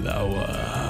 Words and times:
flower. 0.00 0.89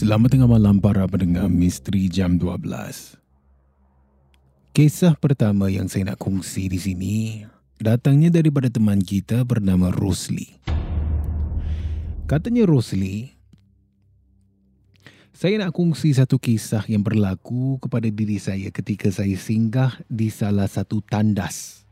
Selamat 0.00 0.32
tengah 0.32 0.48
malam 0.48 0.80
para 0.80 1.04
pendengar 1.04 1.44
Misteri 1.52 2.08
Jam 2.08 2.40
12. 2.40 3.20
Kisah 4.72 5.12
pertama 5.12 5.68
yang 5.68 5.92
saya 5.92 6.08
nak 6.08 6.16
kongsi 6.16 6.72
di 6.72 6.80
sini 6.80 7.44
datangnya 7.76 8.32
daripada 8.32 8.72
teman 8.72 9.04
kita 9.04 9.44
bernama 9.44 9.92
Rosli. 9.92 10.56
Katanya 12.24 12.64
Rosli, 12.64 13.28
saya 15.36 15.60
nak 15.60 15.76
kongsi 15.76 16.16
satu 16.16 16.40
kisah 16.40 16.88
yang 16.88 17.04
berlaku 17.04 17.76
kepada 17.84 18.08
diri 18.08 18.40
saya 18.40 18.72
ketika 18.72 19.12
saya 19.12 19.36
singgah 19.36 20.00
di 20.08 20.32
salah 20.32 20.64
satu 20.64 21.04
tandas 21.04 21.84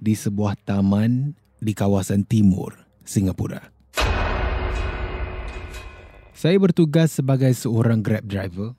di 0.00 0.16
sebuah 0.16 0.56
taman 0.56 1.36
di 1.60 1.76
kawasan 1.76 2.24
timur 2.24 2.80
Singapura. 3.04 3.68
Saya 6.42 6.58
bertugas 6.58 7.14
sebagai 7.14 7.54
seorang 7.54 8.02
Grab 8.02 8.26
driver 8.26 8.74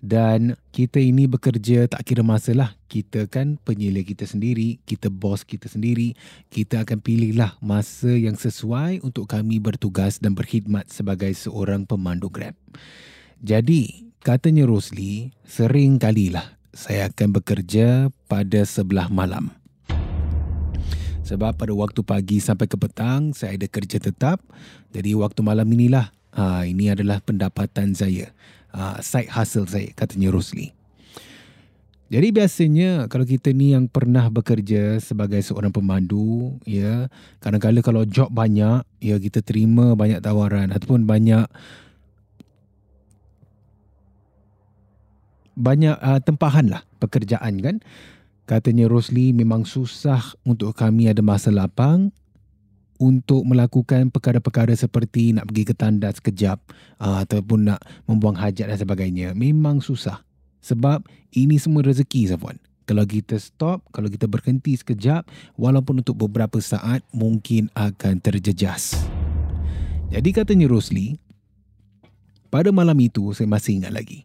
dan 0.00 0.56
kita 0.72 0.96
ini 0.96 1.28
bekerja 1.28 1.84
tak 1.84 2.00
kira 2.00 2.24
masa 2.24 2.56
lah. 2.56 2.80
Kita 2.88 3.28
kan 3.28 3.60
penyila 3.60 4.00
kita 4.00 4.24
sendiri, 4.24 4.80
kita 4.88 5.12
bos 5.12 5.44
kita 5.44 5.68
sendiri. 5.68 6.16
Kita 6.48 6.88
akan 6.88 7.04
pilihlah 7.04 7.60
masa 7.60 8.16
yang 8.16 8.40
sesuai 8.40 9.04
untuk 9.04 9.28
kami 9.28 9.60
bertugas 9.60 10.16
dan 10.16 10.32
berkhidmat 10.32 10.88
sebagai 10.88 11.28
seorang 11.36 11.84
pemandu 11.84 12.32
Grab. 12.32 12.56
Jadi, 13.44 14.08
katanya 14.24 14.64
Rosli, 14.64 15.36
sering 15.44 16.00
kalilah 16.00 16.56
saya 16.72 17.12
akan 17.12 17.36
bekerja 17.36 18.08
pada 18.32 18.64
sebelah 18.64 19.12
malam. 19.12 19.52
Sebab 21.20 21.60
pada 21.60 21.76
waktu 21.76 22.00
pagi 22.00 22.40
sampai 22.40 22.64
ke 22.64 22.80
petang, 22.80 23.36
saya 23.36 23.60
ada 23.60 23.68
kerja 23.68 24.00
tetap. 24.00 24.40
Jadi 24.96 25.12
waktu 25.12 25.44
malam 25.44 25.68
inilah 25.68 26.16
Ha, 26.38 26.62
ini 26.70 26.86
adalah 26.86 27.18
pendapatan 27.18 27.98
saya. 27.98 28.30
Ha, 28.70 29.02
side 29.02 29.26
hustle 29.34 29.66
saya, 29.66 29.90
katanya 29.90 30.30
Rosli. 30.30 30.70
Jadi 32.08 32.32
biasanya 32.32 33.10
kalau 33.10 33.26
kita 33.26 33.52
ni 33.52 33.76
yang 33.76 33.84
pernah 33.90 34.30
bekerja 34.30 34.96
sebagai 35.02 35.42
seorang 35.44 35.74
pemandu, 35.74 36.56
ya, 36.62 37.10
kadang-kadang 37.42 37.84
kalau 37.84 38.02
job 38.06 38.30
banyak, 38.30 38.80
ya 39.02 39.18
kita 39.18 39.42
terima 39.44 39.92
banyak 39.92 40.22
tawaran 40.22 40.72
ataupun 40.72 41.04
banyak 41.04 41.44
banyak 45.58 45.98
uh, 45.98 46.22
tempahan 46.22 46.70
lah 46.70 46.86
pekerjaan 47.02 47.60
kan. 47.60 47.76
Katanya 48.48 48.88
Rosli 48.88 49.36
memang 49.36 49.68
susah 49.68 50.22
untuk 50.46 50.72
kami 50.72 51.10
ada 51.12 51.20
masa 51.20 51.52
lapang 51.52 52.14
untuk 52.98 53.46
melakukan 53.46 54.10
perkara-perkara 54.10 54.74
seperti 54.74 55.34
nak 55.34 55.48
pergi 55.50 55.62
ke 55.66 55.74
tandas 55.74 56.18
sekejap 56.18 56.58
uh, 56.98 57.22
ataupun 57.22 57.72
nak 57.72 57.80
membuang 58.10 58.34
hajat 58.34 58.70
dan 58.70 58.78
sebagainya. 58.78 59.32
Memang 59.38 59.78
susah. 59.78 60.22
Sebab 60.58 61.06
ini 61.32 61.56
semua 61.56 61.86
rezeki, 61.86 62.34
Safwan. 62.34 62.58
Kalau 62.88 63.04
kita 63.04 63.36
stop, 63.36 63.84
kalau 63.92 64.08
kita 64.08 64.24
berhenti 64.26 64.74
sekejap, 64.74 65.28
walaupun 65.60 66.00
untuk 66.00 66.18
beberapa 66.18 66.56
saat, 66.58 67.04
mungkin 67.12 67.68
akan 67.76 68.18
terjejas. 68.18 68.96
Jadi 70.08 70.32
katanya 70.32 70.72
Rosli, 70.72 71.20
pada 72.48 72.72
malam 72.72 72.96
itu 72.96 73.28
saya 73.36 73.44
masih 73.44 73.84
ingat 73.84 73.92
lagi. 73.92 74.24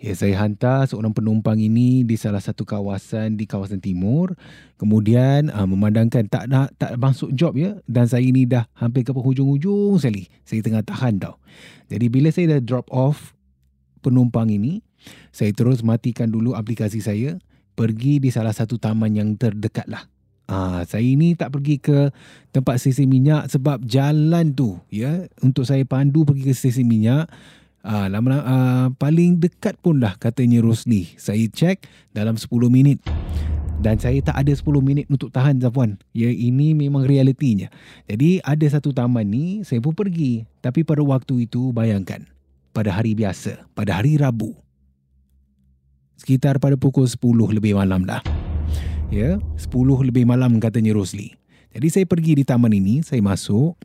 Ya, 0.00 0.16
saya 0.16 0.32
hantar 0.40 0.88
seorang 0.88 1.12
penumpang 1.12 1.60
ini 1.60 2.08
di 2.08 2.16
salah 2.16 2.40
satu 2.40 2.64
kawasan 2.64 3.36
di 3.36 3.44
kawasan 3.44 3.84
timur. 3.84 4.32
Kemudian 4.80 5.52
uh, 5.52 5.68
memandangkan 5.68 6.24
tak 6.24 6.48
nak 6.48 6.72
tak 6.80 6.96
masuk 6.96 7.28
job 7.36 7.52
ya 7.52 7.76
dan 7.84 8.08
saya 8.08 8.24
ini 8.24 8.48
dah 8.48 8.64
hampir 8.80 9.04
ke 9.04 9.12
penghujung-hujung 9.12 10.00
sekali. 10.00 10.32
Saya 10.48 10.64
tengah 10.64 10.80
tahan 10.80 11.20
tau. 11.20 11.36
Jadi 11.92 12.08
bila 12.08 12.32
saya 12.32 12.56
dah 12.56 12.60
drop 12.64 12.88
off 12.88 13.36
penumpang 14.00 14.48
ini, 14.48 14.80
saya 15.36 15.52
terus 15.52 15.84
matikan 15.84 16.32
dulu 16.32 16.56
aplikasi 16.56 17.04
saya, 17.04 17.36
pergi 17.76 18.24
di 18.24 18.32
salah 18.32 18.56
satu 18.56 18.80
taman 18.80 19.12
yang 19.12 19.36
terdekat 19.36 19.84
lah. 19.84 20.08
Ah, 20.48 20.80
saya 20.88 21.04
ini 21.04 21.36
tak 21.36 21.52
pergi 21.54 21.76
ke 21.76 22.08
tempat 22.56 22.80
stesen 22.80 23.06
minyak 23.06 23.52
sebab 23.52 23.86
jalan 23.86 24.50
tu 24.50 24.82
ya 24.90 25.30
untuk 25.46 25.62
saya 25.62 25.86
pandu 25.86 26.26
pergi 26.26 26.50
ke 26.50 26.54
stesen 26.56 26.90
minyak 26.90 27.30
Ah, 27.80 28.12
lama 28.12 28.36
ah, 28.44 28.86
paling 29.00 29.40
dekat 29.40 29.80
pun 29.80 30.04
dah 30.04 30.12
katanya 30.20 30.60
Rosli. 30.60 31.08
Saya 31.16 31.48
cek 31.48 31.88
dalam 32.12 32.36
10 32.36 32.68
minit. 32.68 33.00
Dan 33.80 33.96
saya 33.96 34.20
tak 34.20 34.36
ada 34.36 34.52
10 34.52 34.84
minit 34.84 35.08
untuk 35.08 35.32
tahan 35.32 35.56
Zafwan. 35.56 35.96
Ya 36.12 36.28
ini 36.28 36.76
memang 36.76 37.08
realitinya. 37.08 37.72
Jadi 38.04 38.44
ada 38.44 38.66
satu 38.68 38.92
taman 38.92 39.24
ni 39.24 39.64
saya 39.64 39.80
pun 39.80 39.96
pergi. 39.96 40.44
Tapi 40.60 40.84
pada 40.84 41.00
waktu 41.00 41.48
itu 41.48 41.72
bayangkan. 41.72 42.28
Pada 42.76 42.92
hari 42.92 43.16
biasa. 43.16 43.64
Pada 43.72 43.96
hari 43.96 44.20
Rabu. 44.20 44.52
Sekitar 46.20 46.60
pada 46.60 46.76
pukul 46.76 47.08
10 47.08 47.16
lebih 47.56 47.80
malam 47.80 48.04
dah. 48.04 48.20
Ya 49.08 49.40
10 49.56 49.72
lebih 50.04 50.28
malam 50.28 50.60
katanya 50.60 50.92
Rosli. 50.92 51.32
Jadi 51.72 51.88
saya 51.88 52.04
pergi 52.04 52.36
di 52.36 52.44
taman 52.44 52.76
ini. 52.76 53.00
Saya 53.00 53.24
masuk 53.24 53.80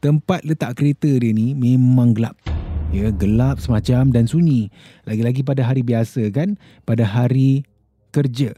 tempat 0.00 0.40
letak 0.48 0.80
kereta 0.80 1.12
dia 1.12 1.36
ni 1.36 1.52
memang 1.52 2.16
gelap. 2.16 2.53
Ya, 2.94 3.10
gelap 3.10 3.58
semacam 3.58 4.14
dan 4.14 4.30
sunyi. 4.30 4.70
Lagi-lagi 5.02 5.42
pada 5.42 5.66
hari 5.66 5.82
biasa 5.82 6.30
kan, 6.30 6.54
pada 6.86 7.02
hari 7.02 7.66
kerja. 8.14 8.54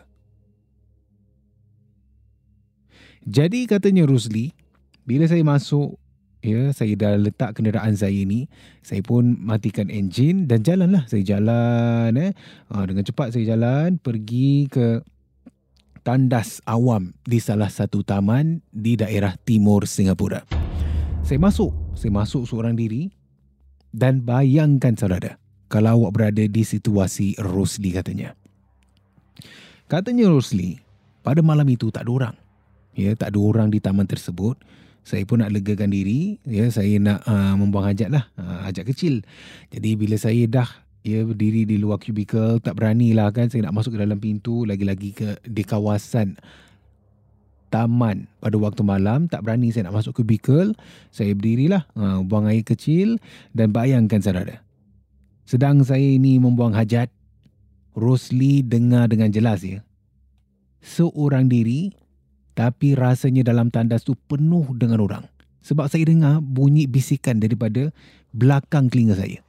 Jadi 3.24 3.64
katanya 3.64 4.04
Rusli, 4.04 4.52
bila 5.08 5.24
saya 5.24 5.40
masuk 5.40 5.96
ya 6.44 6.68
saya 6.76 6.92
dah 6.94 7.16
letak 7.16 7.58
kenderaan 7.58 7.96
saya 7.98 8.22
ni 8.22 8.46
saya 8.84 9.00
pun 9.00 9.40
matikan 9.40 9.88
enjin 9.88 10.44
dan 10.44 10.60
jalanlah. 10.60 11.08
Saya 11.08 11.24
jalan 11.24 12.12
eh. 12.20 12.36
Ha, 12.68 12.84
dengan 12.84 13.08
cepat 13.08 13.32
saya 13.32 13.56
jalan 13.56 13.96
pergi 13.96 14.68
ke 14.68 15.00
tandas 16.04 16.60
awam 16.68 17.16
di 17.24 17.40
salah 17.40 17.72
satu 17.72 18.04
taman 18.04 18.60
di 18.68 19.00
daerah 19.00 19.32
timur 19.48 19.88
Singapura. 19.88 20.44
Saya 21.24 21.40
masuk. 21.40 21.72
Saya 21.96 22.12
masuk 22.12 22.44
seorang 22.44 22.76
diri 22.76 23.08
dan 23.96 24.20
bayangkan 24.20 24.92
saudara 24.92 25.40
kalau 25.72 26.04
awak 26.04 26.12
berada 26.12 26.44
di 26.44 26.62
situasi 26.62 27.40
Rosli 27.40 27.96
katanya. 27.96 28.36
Katanya 29.88 30.28
Rosli 30.28 30.76
pada 31.24 31.40
malam 31.40 31.64
itu 31.72 31.88
tak 31.88 32.04
ada 32.04 32.12
orang. 32.12 32.36
Ya 32.92 33.16
tak 33.16 33.32
ada 33.32 33.38
orang 33.40 33.72
di 33.72 33.80
taman 33.80 34.04
tersebut. 34.04 34.60
Saya 35.06 35.24
pun 35.24 35.40
nak 35.40 35.54
legakan 35.54 35.96
diri. 35.96 36.36
Ya 36.44 36.68
saya 36.68 37.00
nak 37.00 37.24
uh, 37.24 37.56
membuang 37.56 37.88
hajat 37.88 38.12
lah. 38.12 38.28
Uh, 38.36 38.68
hajat 38.68 38.84
kecil. 38.84 39.24
Jadi 39.72 39.96
bila 39.96 40.20
saya 40.20 40.44
dah 40.44 40.68
ya 41.06 41.22
berdiri 41.22 41.64
di 41.64 41.80
luar 41.80 41.96
kubikel 41.96 42.60
tak 42.60 42.76
berani 42.76 43.16
lah 43.16 43.32
kan. 43.32 43.48
Saya 43.48 43.70
nak 43.70 43.80
masuk 43.80 43.96
ke 43.96 43.98
dalam 44.04 44.20
pintu 44.20 44.68
lagi-lagi 44.68 45.16
ke 45.16 45.40
di 45.46 45.62
kawasan 45.64 46.36
taman 47.68 48.30
pada 48.38 48.56
waktu 48.56 48.82
malam 48.86 49.26
tak 49.26 49.42
berani 49.42 49.74
saya 49.74 49.90
nak 49.90 50.02
masuk 50.02 50.22
kubikel 50.22 50.72
saya 51.10 51.34
berdirilah 51.34 51.84
uh, 51.98 52.22
buang 52.22 52.46
air 52.46 52.62
kecil 52.62 53.18
dan 53.52 53.74
bayangkan 53.74 54.22
saudara 54.22 54.62
sedang 55.46 55.82
saya 55.82 56.04
ini 56.04 56.38
membuang 56.42 56.74
hajat 56.74 57.10
Rosli 57.96 58.60
dengar 58.60 59.08
dengan 59.08 59.32
jelas 59.32 59.64
ya 59.64 59.80
seorang 60.86 61.50
diri 61.50 61.90
tapi 62.56 62.96
rasanya 62.96 63.44
dalam 63.44 63.68
tandas 63.68 64.02
tu 64.02 64.16
penuh 64.16 64.64
dengan 64.72 65.04
orang. 65.04 65.24
Sebab 65.60 65.92
saya 65.92 66.08
dengar 66.08 66.40
bunyi 66.40 66.88
bisikan 66.88 67.36
daripada 67.36 67.92
belakang 68.32 68.88
telinga 68.88 69.20
saya. 69.20 69.44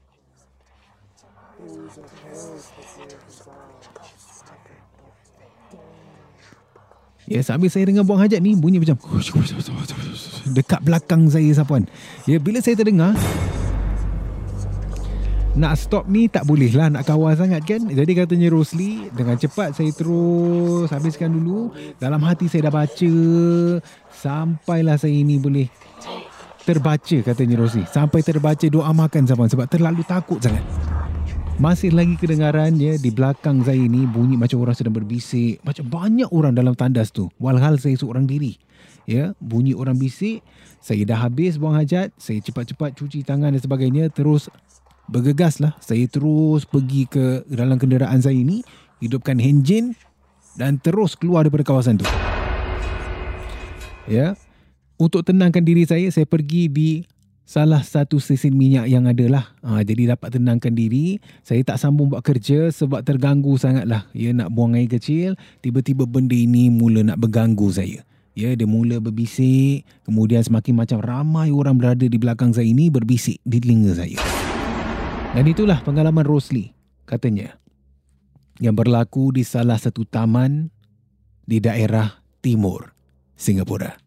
Ya, 7.28 7.44
sambil 7.44 7.68
saya 7.68 7.84
dengar 7.84 8.08
buang 8.08 8.24
hajat 8.24 8.40
ni, 8.40 8.56
bunyi 8.56 8.80
macam 8.80 8.96
dekat 10.48 10.80
belakang 10.80 11.28
saya 11.28 11.52
sapuan. 11.52 11.84
Ya, 12.24 12.40
bila 12.40 12.64
saya 12.64 12.80
terdengar, 12.80 13.12
nak 15.58 15.76
stop 15.76 16.08
ni 16.08 16.32
tak 16.32 16.48
boleh 16.48 16.72
lah 16.72 16.88
nak 16.88 17.04
kawal 17.04 17.36
sangat 17.36 17.68
kan? 17.68 17.84
Jadi 17.84 18.12
katanya 18.16 18.48
Rosli 18.48 19.12
dengan 19.12 19.36
cepat 19.36 19.76
saya 19.76 19.92
terus 19.92 20.88
habiskan 20.88 21.36
dulu. 21.36 21.76
Dalam 22.00 22.24
hati 22.24 22.48
saya 22.48 22.72
dah 22.72 22.74
baca 22.80 23.14
sampailah 24.08 24.96
saya 24.96 25.18
ini 25.18 25.36
boleh 25.36 25.68
terbaca 26.64 27.18
katanya 27.28 27.60
Rosli. 27.60 27.84
Sampai 27.92 28.24
terbaca 28.24 28.64
doa 28.72 28.94
makan 28.96 29.28
zaman 29.28 29.52
sebab 29.52 29.68
terlalu 29.68 30.06
takut 30.08 30.40
sangat 30.40 30.64
masih 31.58 31.90
lagi 31.90 32.14
kedengaran 32.22 32.78
ya 32.78 33.02
di 33.02 33.10
belakang 33.10 33.66
saya 33.66 33.82
ini 33.82 34.06
bunyi 34.06 34.38
macam 34.38 34.62
orang 34.62 34.78
sedang 34.78 34.94
berbisik. 34.94 35.58
Macam 35.66 35.90
banyak 35.90 36.30
orang 36.30 36.54
dalam 36.54 36.78
tandas 36.78 37.10
tu. 37.10 37.34
Walhal 37.42 37.82
saya 37.82 37.98
seorang 37.98 38.30
diri. 38.30 38.62
Ya 39.10 39.34
bunyi 39.42 39.74
orang 39.74 39.98
bisik. 39.98 40.46
Saya 40.78 41.02
dah 41.10 41.18
habis 41.18 41.58
buang 41.58 41.74
hajat. 41.74 42.14
Saya 42.22 42.46
cepat-cepat 42.46 42.94
cuci 42.94 43.26
tangan 43.26 43.58
dan 43.58 43.62
sebagainya. 43.62 44.14
Terus 44.14 44.54
bergegaslah. 45.10 45.74
Saya 45.82 46.06
terus 46.06 46.70
pergi 46.70 47.10
ke 47.10 47.42
dalam 47.50 47.82
kenderaan 47.82 48.22
saya 48.22 48.38
ini 48.38 48.62
hidupkan 49.02 49.42
enjin 49.42 49.98
dan 50.54 50.78
terus 50.78 51.18
keluar 51.18 51.50
daripada 51.50 51.66
kawasan 51.66 51.98
tu. 51.98 52.06
Ya. 54.06 54.38
Untuk 54.98 55.26
tenangkan 55.26 55.66
diri 55.66 55.90
saya 55.90 56.06
saya 56.14 56.30
pergi 56.30 56.70
di 56.70 57.02
salah 57.48 57.80
satu 57.80 58.20
stesen 58.20 58.52
minyak 58.60 58.92
yang 58.92 59.08
ada 59.08 59.24
lah 59.32 59.46
ha, 59.64 59.80
jadi 59.80 60.20
dapat 60.20 60.36
tenangkan 60.36 60.76
diri 60.76 61.24
saya 61.48 61.64
tak 61.64 61.80
sambung 61.80 62.12
buat 62.12 62.20
kerja 62.20 62.68
sebab 62.76 63.08
terganggu 63.08 63.56
sangat 63.56 63.88
lah 63.88 64.04
ya 64.12 64.36
nak 64.36 64.52
buang 64.52 64.76
air 64.76 64.92
kecil 64.92 65.40
tiba-tiba 65.64 66.04
benda 66.04 66.36
ini 66.36 66.68
mula 66.68 67.08
nak 67.08 67.24
berganggu 67.24 67.72
saya 67.72 68.04
Ya, 68.38 68.54
dia 68.54 68.70
mula 68.70 69.02
berbisik. 69.02 69.82
Kemudian 70.06 70.46
semakin 70.46 70.78
macam 70.78 71.02
ramai 71.02 71.50
orang 71.50 71.74
berada 71.74 72.06
di 72.06 72.22
belakang 72.22 72.54
saya 72.54 72.70
ini 72.70 72.94
berbisik 72.94 73.42
di 73.42 73.58
telinga 73.58 73.98
saya. 73.98 74.22
Dan 75.34 75.50
itulah 75.50 75.82
pengalaman 75.82 76.22
Rosli, 76.22 76.70
katanya, 77.10 77.58
yang 78.62 78.78
berlaku 78.78 79.34
di 79.34 79.42
salah 79.42 79.82
satu 79.82 80.06
taman 80.06 80.70
di 81.50 81.58
daerah 81.58 82.22
timur 82.46 82.94
Singapura. 83.34 84.07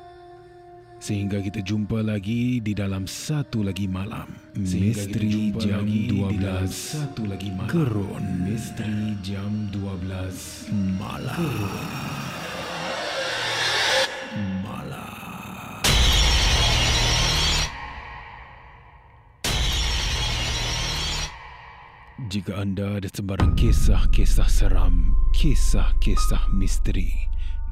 Sehingga 1.01 1.41
kita 1.41 1.65
jumpa 1.65 2.05
lagi 2.05 2.61
di 2.61 2.77
dalam 2.77 3.09
satu 3.09 3.65
lagi 3.65 3.89
malam. 3.89 4.29
Misteri 4.53 5.49
Jam 5.57 5.81
12 5.81 6.69
satu 6.69 7.25
lagi 7.25 7.49
malam. 7.49 7.73
Gerun 7.73 8.21
Misteri 8.45 9.17
Jam 9.25 9.65
12 9.73 10.69
Malam. 11.01 11.41
Jika 22.29 22.61
anda 22.61 23.01
ada 23.01 23.09
sebarang 23.09 23.57
kisah-kisah 23.57 24.45
seram, 24.45 25.17
kisah-kisah 25.33 26.45
misteri, 26.53 27.09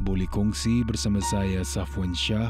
boleh 0.02 0.26
kongsi 0.34 0.82
bersama 0.82 1.22
saya 1.22 1.62
Safwan 1.62 2.12
Shah 2.18 2.50